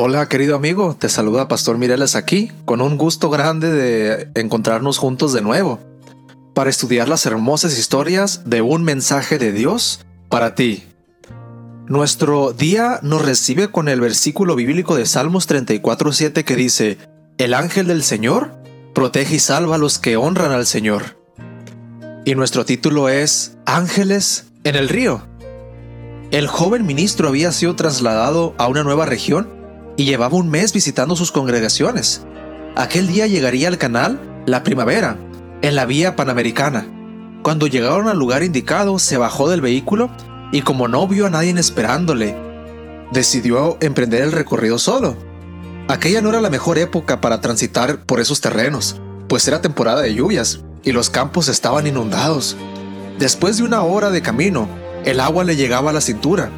Hola 0.00 0.28
querido 0.28 0.54
amigo, 0.54 0.96
te 0.96 1.08
saluda 1.08 1.48
Pastor 1.48 1.76
Mireles 1.76 2.14
aquí, 2.14 2.52
con 2.64 2.80
un 2.80 2.96
gusto 2.96 3.30
grande 3.30 3.70
de 3.70 4.30
encontrarnos 4.40 4.96
juntos 4.96 5.32
de 5.32 5.42
nuevo, 5.42 5.80
para 6.54 6.70
estudiar 6.70 7.08
las 7.08 7.26
hermosas 7.26 7.76
historias 7.76 8.48
de 8.48 8.62
un 8.62 8.84
mensaje 8.84 9.38
de 9.38 9.50
Dios 9.50 10.06
para 10.28 10.54
ti. 10.54 10.84
Nuestro 11.88 12.52
día 12.52 13.00
nos 13.02 13.24
recibe 13.24 13.72
con 13.72 13.88
el 13.88 14.00
versículo 14.00 14.54
bíblico 14.54 14.94
de 14.94 15.04
Salmos 15.04 15.48
34.7 15.48 16.44
que 16.44 16.54
dice, 16.54 16.98
El 17.38 17.54
ángel 17.54 17.86
del 17.86 18.02
Señor 18.02 18.50
protege 18.94 19.36
y 19.36 19.38
salva 19.38 19.76
a 19.76 19.78
los 19.78 20.00
que 20.00 20.16
honran 20.16 20.50
al 20.50 20.66
Señor. 20.66 21.20
Y 22.24 22.34
nuestro 22.34 22.64
título 22.64 23.08
es 23.08 23.56
Ángeles 23.64 24.46
en 24.64 24.74
el 24.74 24.88
río. 24.88 25.22
El 26.32 26.48
joven 26.48 26.84
ministro 26.84 27.28
había 27.28 27.52
sido 27.52 27.76
trasladado 27.76 28.56
a 28.58 28.66
una 28.66 28.82
nueva 28.82 29.06
región 29.06 29.48
y 29.96 30.04
llevaba 30.04 30.36
un 30.36 30.50
mes 30.50 30.72
visitando 30.72 31.14
sus 31.14 31.30
congregaciones. 31.30 32.26
Aquel 32.74 33.06
día 33.06 33.28
llegaría 33.28 33.68
al 33.68 33.78
canal 33.78 34.42
la 34.44 34.64
primavera, 34.64 35.16
en 35.62 35.76
la 35.76 35.86
vía 35.86 36.16
panamericana. 36.16 36.88
Cuando 37.44 37.68
llegaron 37.68 38.08
al 38.08 38.18
lugar 38.18 38.42
indicado, 38.42 38.98
se 38.98 39.16
bajó 39.16 39.48
del 39.48 39.60
vehículo 39.60 40.10
y 40.50 40.62
como 40.62 40.88
no 40.88 41.06
vio 41.06 41.26
a 41.26 41.30
nadie 41.30 41.52
esperándole, 41.52 42.36
decidió 43.12 43.78
emprender 43.80 44.22
el 44.22 44.32
recorrido 44.32 44.76
solo. 44.76 45.27
Aquella 45.88 46.20
no 46.20 46.28
era 46.28 46.42
la 46.42 46.50
mejor 46.50 46.76
época 46.76 47.22
para 47.22 47.40
transitar 47.40 48.04
por 48.04 48.20
esos 48.20 48.42
terrenos, 48.42 49.00
pues 49.26 49.48
era 49.48 49.62
temporada 49.62 50.02
de 50.02 50.14
lluvias 50.14 50.60
y 50.84 50.92
los 50.92 51.08
campos 51.08 51.48
estaban 51.48 51.86
inundados. 51.86 52.56
Después 53.18 53.56
de 53.56 53.62
una 53.62 53.82
hora 53.82 54.10
de 54.10 54.20
camino, 54.20 54.68
el 55.06 55.18
agua 55.18 55.44
le 55.44 55.56
llegaba 55.56 55.88
a 55.88 55.94
la 55.94 56.02
cintura. 56.02 56.50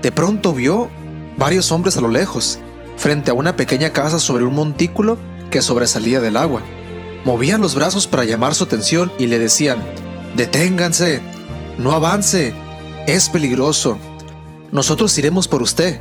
De 0.00 0.12
pronto 0.12 0.52
vio 0.54 0.88
varios 1.36 1.72
hombres 1.72 1.96
a 1.96 2.00
lo 2.00 2.08
lejos 2.08 2.60
frente 2.96 3.32
a 3.32 3.34
una 3.34 3.56
pequeña 3.56 3.90
casa 3.90 4.20
sobre 4.20 4.44
un 4.44 4.54
montículo 4.54 5.18
que 5.50 5.60
sobresalía 5.60 6.20
del 6.20 6.36
agua. 6.36 6.62
Movían 7.24 7.60
los 7.60 7.74
brazos 7.74 8.06
para 8.06 8.24
llamar 8.24 8.54
su 8.54 8.62
atención 8.62 9.10
y 9.18 9.26
le 9.26 9.40
decían, 9.40 9.82
Deténganse, 10.36 11.20
no 11.78 11.90
avance, 11.90 12.54
es 13.08 13.28
peligroso. 13.28 13.98
Nosotros 14.70 15.18
iremos 15.18 15.48
por 15.48 15.62
usted. 15.62 16.00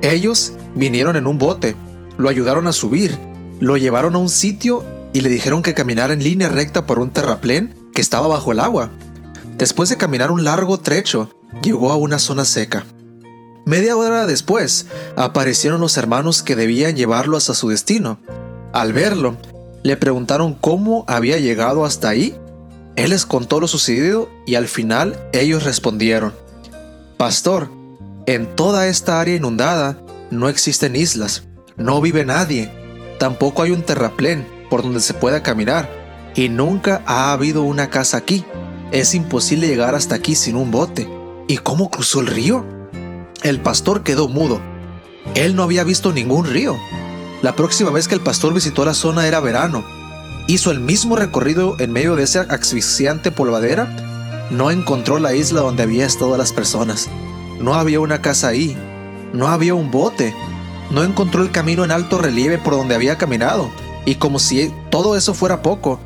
Ellos 0.00 0.52
vinieron 0.76 1.16
en 1.16 1.26
un 1.26 1.38
bote, 1.38 1.74
lo 2.18 2.28
ayudaron 2.28 2.66
a 2.66 2.72
subir, 2.72 3.16
lo 3.60 3.76
llevaron 3.76 4.14
a 4.14 4.18
un 4.18 4.28
sitio 4.28 4.84
y 5.12 5.22
le 5.22 5.30
dijeron 5.30 5.62
que 5.62 5.72
caminara 5.72 6.12
en 6.12 6.22
línea 6.22 6.48
recta 6.48 6.84
por 6.84 6.98
un 6.98 7.10
terraplén 7.10 7.74
que 7.94 8.02
estaba 8.02 8.26
bajo 8.26 8.52
el 8.52 8.60
agua. 8.60 8.90
Después 9.56 9.88
de 9.88 9.96
caminar 9.96 10.30
un 10.30 10.44
largo 10.44 10.78
trecho, 10.78 11.30
llegó 11.62 11.90
a 11.90 11.96
una 11.96 12.18
zona 12.18 12.44
seca. 12.44 12.84
Media 13.64 13.96
hora 13.96 14.26
después, 14.26 14.86
aparecieron 15.16 15.80
los 15.80 15.96
hermanos 15.96 16.42
que 16.42 16.56
debían 16.56 16.96
llevarlo 16.96 17.36
hasta 17.36 17.54
su 17.54 17.68
destino. 17.68 18.18
Al 18.72 18.92
verlo, 18.92 19.36
le 19.82 19.96
preguntaron 19.96 20.54
cómo 20.54 21.04
había 21.06 21.38
llegado 21.38 21.84
hasta 21.84 22.08
ahí. 22.08 22.36
Él 22.96 23.10
les 23.10 23.26
contó 23.26 23.60
lo 23.60 23.68
sucedido 23.68 24.28
y 24.46 24.56
al 24.56 24.68
final 24.68 25.18
ellos 25.32 25.64
respondieron, 25.64 26.34
Pastor, 27.16 27.70
en 28.26 28.54
toda 28.54 28.88
esta 28.88 29.20
área 29.20 29.36
inundada 29.36 30.00
no 30.30 30.48
existen 30.48 30.96
islas, 30.96 31.47
no 31.78 32.00
vive 32.00 32.24
nadie, 32.24 32.72
tampoco 33.18 33.62
hay 33.62 33.70
un 33.70 33.82
terraplén 33.82 34.46
por 34.68 34.82
donde 34.82 35.00
se 35.00 35.14
pueda 35.14 35.42
caminar 35.44 35.88
y 36.34 36.48
nunca 36.48 37.02
ha 37.06 37.32
habido 37.32 37.62
una 37.62 37.88
casa 37.88 38.16
aquí. 38.16 38.44
Es 38.90 39.14
imposible 39.14 39.68
llegar 39.68 39.94
hasta 39.94 40.16
aquí 40.16 40.34
sin 40.34 40.56
un 40.56 40.70
bote. 40.70 41.08
¿Y 41.46 41.58
cómo 41.58 41.90
cruzó 41.90 42.20
el 42.20 42.26
río? 42.26 42.66
El 43.42 43.60
pastor 43.60 44.02
quedó 44.02 44.28
mudo. 44.28 44.60
Él 45.34 45.54
no 45.54 45.62
había 45.62 45.84
visto 45.84 46.12
ningún 46.12 46.46
río. 46.46 46.76
La 47.42 47.54
próxima 47.54 47.90
vez 47.90 48.08
que 48.08 48.14
el 48.14 48.20
pastor 48.20 48.52
visitó 48.52 48.84
la 48.84 48.94
zona 48.94 49.26
era 49.26 49.40
verano. 49.40 49.84
Hizo 50.48 50.70
el 50.70 50.80
mismo 50.80 51.14
recorrido 51.14 51.76
en 51.78 51.92
medio 51.92 52.16
de 52.16 52.24
esa 52.24 52.40
asfixiante 52.42 53.30
polvadera. 53.30 54.48
No 54.50 54.70
encontró 54.70 55.18
la 55.18 55.34
isla 55.34 55.60
donde 55.60 55.84
había 55.84 56.06
estado 56.06 56.36
las 56.36 56.52
personas. 56.52 57.08
No 57.60 57.74
había 57.74 58.00
una 58.00 58.20
casa 58.20 58.48
ahí. 58.48 58.76
No 59.32 59.46
había 59.46 59.74
un 59.74 59.90
bote. 59.90 60.34
No 60.90 61.02
encontró 61.04 61.42
el 61.42 61.50
camino 61.50 61.84
en 61.84 61.90
alto 61.90 62.18
relieve 62.18 62.58
por 62.58 62.74
donde 62.74 62.94
había 62.94 63.18
caminado. 63.18 63.70
Y 64.06 64.14
como 64.14 64.38
si 64.38 64.72
todo 64.90 65.16
eso 65.16 65.34
fuera 65.34 65.62
poco, 65.62 66.00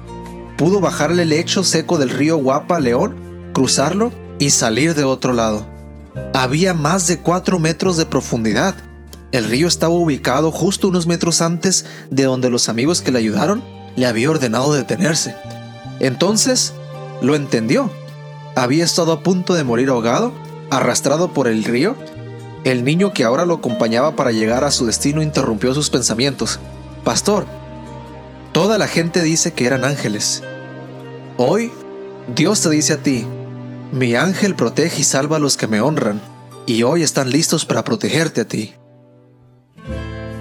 pudo 0.56 0.80
bajarle 0.80 1.22
el 1.22 1.28
lecho 1.28 1.62
seco 1.64 1.98
del 1.98 2.10
río 2.10 2.36
Guapa 2.36 2.80
León, 2.80 3.16
cruzarlo 3.52 4.12
y 4.38 4.50
salir 4.50 4.94
de 4.94 5.04
otro 5.04 5.32
lado. 5.32 5.66
Había 6.34 6.74
más 6.74 7.06
de 7.06 7.18
4 7.18 7.58
metros 7.58 7.96
de 7.96 8.06
profundidad. 8.06 8.74
El 9.30 9.44
río 9.44 9.68
estaba 9.68 9.94
ubicado 9.94 10.50
justo 10.50 10.88
unos 10.88 11.06
metros 11.06 11.40
antes 11.40 11.86
de 12.10 12.24
donde 12.24 12.50
los 12.50 12.68
amigos 12.68 13.00
que 13.00 13.12
le 13.12 13.18
ayudaron 13.18 13.62
le 13.96 14.06
había 14.06 14.30
ordenado 14.30 14.72
detenerse. 14.74 15.34
Entonces 16.00 16.74
lo 17.22 17.34
entendió. 17.34 17.90
Había 18.56 18.84
estado 18.84 19.12
a 19.12 19.22
punto 19.22 19.54
de 19.54 19.64
morir 19.64 19.88
ahogado, 19.88 20.32
arrastrado 20.70 21.32
por 21.32 21.48
el 21.48 21.64
río. 21.64 21.96
El 22.64 22.84
niño 22.84 23.12
que 23.12 23.24
ahora 23.24 23.44
lo 23.44 23.54
acompañaba 23.54 24.14
para 24.14 24.30
llegar 24.30 24.62
a 24.62 24.70
su 24.70 24.86
destino 24.86 25.20
interrumpió 25.20 25.74
sus 25.74 25.90
pensamientos. 25.90 26.60
Pastor, 27.02 27.44
toda 28.52 28.78
la 28.78 28.86
gente 28.86 29.20
dice 29.20 29.52
que 29.52 29.66
eran 29.66 29.84
ángeles. 29.84 30.44
Hoy, 31.38 31.72
Dios 32.32 32.60
te 32.60 32.70
dice 32.70 32.92
a 32.92 32.96
ti, 32.98 33.26
mi 33.90 34.14
ángel 34.14 34.54
protege 34.54 35.00
y 35.00 35.04
salva 35.04 35.38
a 35.38 35.40
los 35.40 35.56
que 35.56 35.66
me 35.66 35.80
honran, 35.80 36.20
y 36.64 36.84
hoy 36.84 37.02
están 37.02 37.30
listos 37.30 37.64
para 37.64 37.82
protegerte 37.82 38.42
a 38.42 38.44
ti. 38.44 38.74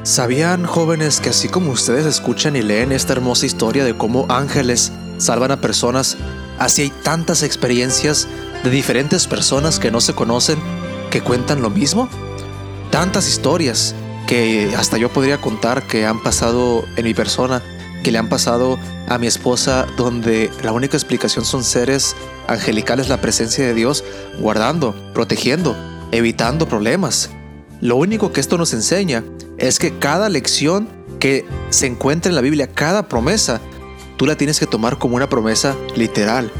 ¿Sabían 0.03 0.65
jóvenes 0.65 1.21
que 1.21 1.29
así 1.29 1.47
como 1.47 1.71
ustedes 1.71 2.05
escuchan 2.05 2.55
y 2.55 2.61
leen 2.61 2.91
esta 2.91 3.13
hermosa 3.13 3.47
historia 3.47 3.83
de 3.83 3.97
cómo 3.97 4.27
ángeles 4.29 4.91
salvan 5.17 5.51
a 5.51 5.61
personas, 5.61 6.17
así 6.59 6.83
hay 6.83 6.89
tantas 7.03 7.41
experiencias 7.41 8.27
de 8.63 8.69
diferentes 8.69 9.25
personas 9.25 9.79
que 9.79 9.89
no 9.89 10.01
se 10.01 10.13
conocen 10.13 10.59
que 11.11 11.21
cuentan 11.21 11.61
lo 11.61 11.69
mismo? 11.69 12.09
Tantas 12.89 13.27
historias 13.27 13.93
que 14.25 14.73
hasta 14.75 14.97
yo 14.97 15.09
podría 15.09 15.39
contar 15.39 15.85
que 15.85 16.07
han 16.07 16.23
pasado 16.23 16.85
en 16.95 17.03
mi 17.03 17.13
persona, 17.13 17.61
que 18.03 18.11
le 18.11 18.17
han 18.17 18.29
pasado 18.29 18.79
a 19.07 19.17
mi 19.19 19.27
esposa, 19.27 19.85
donde 19.97 20.49
la 20.63 20.71
única 20.71 20.97
explicación 20.97 21.45
son 21.45 21.63
seres 21.63 22.15
angelicales, 22.47 23.09
la 23.09 23.21
presencia 23.21 23.65
de 23.65 23.73
Dios, 23.73 24.03
guardando, 24.39 24.95
protegiendo, 25.13 25.75
evitando 26.11 26.67
problemas. 26.67 27.29
Lo 27.81 27.97
único 27.97 28.31
que 28.31 28.39
esto 28.39 28.57
nos 28.57 28.73
enseña 28.73 29.23
es 29.57 29.79
que 29.79 29.97
cada 29.99 30.29
lección 30.29 30.87
que 31.19 31.45
se 31.69 31.87
encuentra 31.87 32.29
en 32.29 32.35
la 32.35 32.41
Biblia, 32.41 32.67
cada 32.67 33.07
promesa, 33.07 33.59
tú 34.17 34.25
la 34.25 34.37
tienes 34.37 34.59
que 34.59 34.65
tomar 34.65 34.97
como 34.97 35.15
una 35.15 35.29
promesa 35.29 35.75
literal. 35.95 36.51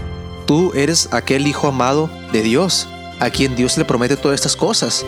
Tú 0.46 0.72
eres 0.76 1.10
aquel 1.12 1.48
hijo 1.48 1.68
amado 1.68 2.10
de 2.34 2.42
Dios, 2.42 2.88
a 3.22 3.30
quien 3.30 3.56
Dios 3.56 3.78
le 3.78 3.86
promete 3.86 4.18
todas 4.18 4.36
estas 4.36 4.58
cosas. 4.58 5.06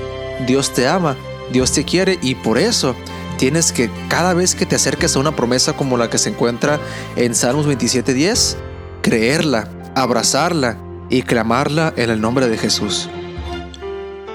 Dios 0.47 0.71
te 0.71 0.87
ama, 0.87 1.17
Dios 1.51 1.73
te 1.73 1.83
quiere 1.83 2.19
y 2.21 2.35
por 2.35 2.57
eso 2.57 2.95
tienes 3.37 3.73
que 3.73 3.89
cada 4.07 4.33
vez 4.33 4.55
que 4.55 4.65
te 4.65 4.75
acerques 4.75 5.15
a 5.15 5.19
una 5.19 5.35
promesa 5.35 5.73
como 5.73 5.97
la 5.97 6.09
que 6.09 6.19
se 6.19 6.29
encuentra 6.29 6.79
en 7.15 7.35
Salmos 7.35 7.67
27:10, 7.67 8.55
creerla, 9.01 9.67
abrazarla 9.95 10.77
y 11.09 11.23
clamarla 11.23 11.91
en 11.97 12.11
el 12.11 12.21
nombre 12.21 12.47
de 12.47 12.57
Jesús. 12.57 13.09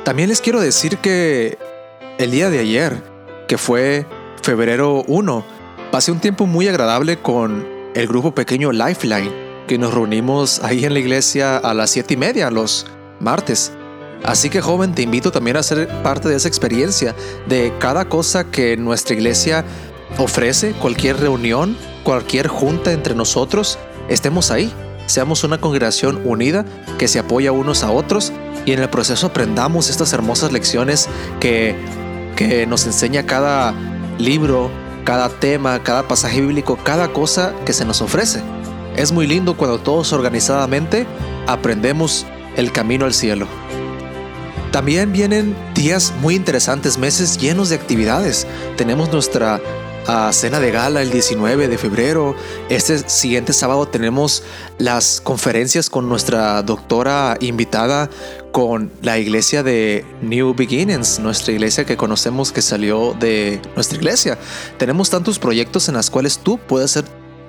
También 0.04 0.28
les 0.28 0.40
quiero 0.40 0.60
decir 0.60 0.98
que 0.98 1.56
el 2.18 2.32
día 2.32 2.50
de 2.50 2.58
ayer, 2.58 3.00
que 3.46 3.58
fue 3.58 4.06
febrero 4.42 5.04
1, 5.06 5.44
pasé 5.92 6.10
un 6.10 6.18
tiempo 6.18 6.46
muy 6.46 6.66
agradable 6.66 7.18
con 7.18 7.66
el 7.94 8.08
grupo 8.08 8.34
pequeño 8.34 8.72
Lifeline, 8.72 9.32
que 9.68 9.78
nos 9.78 9.94
reunimos 9.94 10.60
ahí 10.64 10.84
en 10.84 10.94
la 10.94 10.98
iglesia 10.98 11.56
a 11.56 11.74
las 11.74 11.90
7 11.90 12.14
y 12.14 12.16
media 12.16 12.50
los 12.50 12.86
martes. 13.20 13.72
Así 14.24 14.50
que 14.50 14.60
joven, 14.60 14.94
te 14.94 15.02
invito 15.02 15.30
también 15.30 15.56
a 15.56 15.62
ser 15.62 15.88
parte 16.02 16.28
de 16.28 16.36
esa 16.36 16.48
experiencia, 16.48 17.14
de 17.48 17.72
cada 17.78 18.08
cosa 18.08 18.44
que 18.44 18.76
nuestra 18.76 19.14
iglesia 19.14 19.64
ofrece, 20.18 20.72
cualquier 20.72 21.18
reunión, 21.20 21.76
cualquier 22.02 22.48
junta 22.48 22.92
entre 22.92 23.14
nosotros, 23.14 23.78
estemos 24.08 24.50
ahí 24.50 24.72
seamos 25.08 25.42
una 25.42 25.58
congregación 25.58 26.20
unida 26.24 26.64
que 26.98 27.08
se 27.08 27.18
apoya 27.18 27.50
unos 27.50 27.82
a 27.82 27.90
otros 27.90 28.32
y 28.66 28.72
en 28.72 28.80
el 28.80 28.90
proceso 28.90 29.28
aprendamos 29.28 29.88
estas 29.88 30.12
hermosas 30.12 30.52
lecciones 30.52 31.08
que, 31.40 31.74
que 32.36 32.66
nos 32.66 32.86
enseña 32.86 33.24
cada 33.24 33.72
libro, 34.18 34.70
cada 35.04 35.30
tema, 35.30 35.82
cada 35.82 36.06
pasaje 36.06 36.42
bíblico, 36.42 36.78
cada 36.84 37.08
cosa 37.08 37.54
que 37.64 37.72
se 37.72 37.86
nos 37.86 38.02
ofrece. 38.02 38.42
Es 38.96 39.10
muy 39.10 39.26
lindo 39.26 39.56
cuando 39.56 39.78
todos 39.78 40.12
organizadamente 40.12 41.06
aprendemos 41.46 42.26
el 42.58 42.72
camino 42.72 43.06
al 43.06 43.14
cielo. 43.14 43.46
También 44.72 45.12
vienen 45.12 45.56
días 45.74 46.12
muy 46.20 46.34
interesantes, 46.34 46.98
meses 46.98 47.38
llenos 47.38 47.70
de 47.70 47.76
actividades. 47.76 48.46
Tenemos 48.76 49.10
nuestra 49.10 49.60
a 50.08 50.32
cena 50.32 50.58
de 50.58 50.70
gala 50.70 51.02
el 51.02 51.10
19 51.10 51.68
de 51.68 51.78
febrero. 51.78 52.34
Este 52.70 52.98
siguiente 53.10 53.52
sábado 53.52 53.86
tenemos 53.86 54.42
las 54.78 55.20
conferencias 55.20 55.90
con 55.90 56.08
nuestra 56.08 56.62
doctora 56.62 57.36
invitada 57.40 58.08
con 58.50 58.90
la 59.02 59.18
iglesia 59.18 59.62
de 59.62 60.06
New 60.22 60.54
Beginnings, 60.54 61.18
nuestra 61.18 61.52
iglesia 61.52 61.84
que 61.84 61.98
conocemos 61.98 62.52
que 62.52 62.62
salió 62.62 63.14
de 63.20 63.60
nuestra 63.74 63.98
iglesia. 63.98 64.38
Tenemos 64.78 65.10
tantos 65.10 65.38
proyectos 65.38 65.88
en 65.88 65.94
los 65.94 66.08
cuales 66.08 66.38
tú 66.38 66.58
puedes 66.58 66.92
ser 66.92 67.04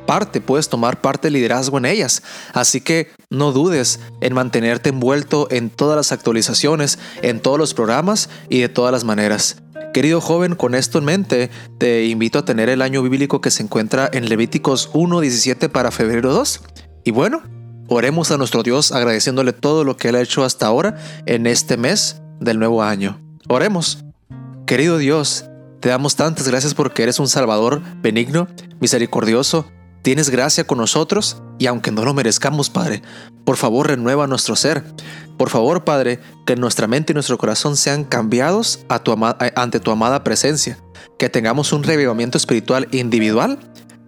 parte, 0.10 0.42
puedes 0.42 0.70
tomar 0.70 1.02
parte 1.02 1.28
de 1.28 1.34
liderazgo 1.34 1.78
en 1.78 1.86
ellas. 1.86 2.24
Así 2.54 2.82
que 2.82 3.12
no 3.30 3.52
dudes 3.52 4.00
en 4.22 4.34
mantenerte 4.34 4.90
envuelto 4.90 5.48
en 5.52 5.70
todas 5.70 5.96
las 5.96 6.12
actualizaciones, 6.12 6.98
en 7.22 7.40
todos 7.40 7.60
los 7.60 7.76
programas 7.76 8.28
y 8.50 8.60
de 8.60 8.70
todas 8.70 8.92
las 8.92 9.04
maneras. 9.04 9.58
Querido 9.94 10.20
joven, 10.20 10.56
con 10.56 10.74
esto 10.74 10.98
en 10.98 11.06
mente, 11.06 11.52
te 11.78 12.08
invito 12.08 12.40
a 12.40 12.44
tener 12.44 12.70
el 12.70 12.82
año 12.82 13.04
bíblico 13.04 13.40
que 13.40 13.52
se 13.52 13.62
encuentra 13.62 14.10
en 14.12 14.28
Levíticos 14.30 14.92
1.17 14.94 15.70
para 15.70 15.92
febrero 15.92 16.34
2. 16.34 16.60
Y 17.06 17.12
bueno, 17.12 17.44
oremos 17.88 18.32
a 18.32 18.38
nuestro 18.38 18.64
Dios 18.64 18.92
agradeciéndole 18.92 19.54
todo 19.54 19.84
lo 19.84 19.96
que 19.96 20.10
Él 20.10 20.16
ha 20.16 20.22
hecho 20.22 20.44
hasta 20.44 20.66
ahora 20.66 20.98
en 21.28 21.46
este 21.46 21.78
mes 21.78 22.20
del 22.40 22.58
nuevo 22.58 22.82
año. 22.82 23.22
Oremos. 23.48 24.04
Querido 24.66 24.98
Dios, 24.98 25.46
te 25.82 25.90
damos 25.90 26.16
tantas 26.16 26.48
gracias 26.48 26.74
porque 26.74 27.04
eres 27.04 27.20
un 27.20 27.28
Salvador 27.28 27.84
benigno, 28.02 28.48
misericordioso, 28.80 29.68
Tienes 30.10 30.32
gracia 30.32 30.64
con 30.64 30.80
nosotros 30.80 31.38
y 31.60 31.68
aunque 31.68 31.92
no 31.92 32.04
lo 32.04 32.16
merezcamos, 32.16 32.72
Padre, 32.72 33.04
por 33.46 33.58
favor 33.58 33.90
renueva 33.90 34.26
nuestro 34.26 34.56
ser. 34.56 34.84
Por 35.38 35.52
favor, 35.52 35.84
Padre, 35.84 36.20
que 36.48 36.56
nuestra 36.56 36.88
mente 36.88 37.14
y 37.14 37.14
nuestro 37.14 37.38
corazón 37.38 37.78
sean 37.78 38.04
cambiados 38.06 38.80
ante 39.56 39.80
tu 39.80 39.92
amada 39.92 40.24
presencia, 40.24 40.80
que 41.20 41.30
tengamos 41.30 41.74
un 41.74 41.84
revivamiento 41.84 42.40
espiritual 42.40 42.88
individual 42.90 43.60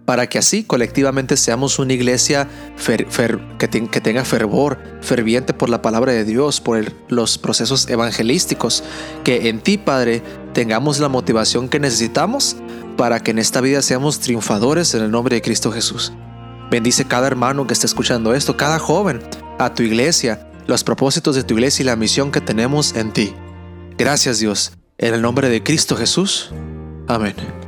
para 0.04 0.28
que 0.28 0.38
así 0.38 0.64
colectivamente 0.64 1.36
seamos 1.36 1.78
una 1.78 1.92
iglesia 1.92 2.48
que, 2.84 4.00
tenga 4.00 4.24
fervor, 4.24 4.78
ferviente 5.00 5.54
por 5.54 5.68
la 5.68 5.82
palabra 5.82 6.12
de 6.12 6.24
Dios, 6.24 6.60
por 6.60 6.92
los 7.08 7.38
procesos 7.38 7.88
evangelísticos, 7.88 8.82
que 9.24 9.48
en 9.48 9.60
ti, 9.60 9.78
Padre, 9.78 10.22
tengamos 10.52 10.98
la 10.98 11.08
motivación 11.08 11.68
que 11.68 11.78
necesitamos 11.78 12.56
para 12.96 13.20
que 13.20 13.30
en 13.30 13.38
esta 13.38 13.60
vida 13.60 13.82
seamos 13.82 14.18
triunfadores 14.20 14.94
en 14.94 15.02
el 15.02 15.10
nombre 15.10 15.36
de 15.36 15.42
Cristo 15.42 15.70
Jesús. 15.70 16.12
Bendice 16.70 17.04
cada 17.04 17.26
hermano 17.26 17.66
que 17.66 17.74
está 17.74 17.86
escuchando 17.86 18.34
esto, 18.34 18.56
cada 18.56 18.78
joven, 18.78 19.20
a 19.58 19.74
tu 19.74 19.82
iglesia, 19.82 20.48
los 20.66 20.84
propósitos 20.84 21.36
de 21.36 21.44
tu 21.44 21.54
iglesia 21.54 21.82
y 21.82 21.86
la 21.86 21.96
misión 21.96 22.32
que 22.32 22.40
tenemos 22.40 22.94
en 22.96 23.12
ti. 23.12 23.34
Gracias 23.98 24.38
Dios, 24.38 24.72
en 24.98 25.14
el 25.14 25.22
nombre 25.22 25.48
de 25.48 25.62
Cristo 25.62 25.96
Jesús. 25.96 26.50
Amén. 27.08 27.61